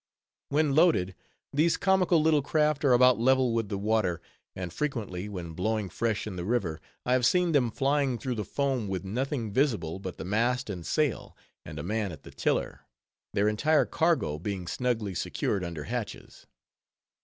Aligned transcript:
When 0.49 0.73
loaded, 0.73 1.13
these 1.53 1.77
comical 1.77 2.19
little 2.23 2.41
craft 2.41 2.83
are 2.83 2.93
about 2.93 3.19
level 3.19 3.53
with 3.53 3.69
the 3.69 3.77
water; 3.77 4.19
and 4.55 4.73
frequently, 4.73 5.29
when 5.29 5.53
blowing 5.53 5.89
fresh 5.89 6.25
in 6.25 6.37
the 6.37 6.43
river, 6.43 6.81
I 7.05 7.13
have 7.13 7.23
seen 7.23 7.51
them 7.51 7.69
flying 7.69 8.17
through 8.17 8.33
the 8.33 8.43
foam 8.43 8.87
with 8.87 9.05
nothing 9.05 9.51
visible 9.51 9.99
but 9.99 10.17
the 10.17 10.25
mast 10.25 10.71
and 10.71 10.83
sail, 10.83 11.37
and 11.63 11.77
a 11.77 11.83
man 11.83 12.11
at 12.11 12.23
the 12.23 12.31
tiller; 12.31 12.81
their 13.35 13.47
entire 13.47 13.85
cargo 13.85 14.39
being 14.39 14.65
snugly 14.65 15.13
secured 15.13 15.63
under 15.63 15.83
hatches. 15.83 16.47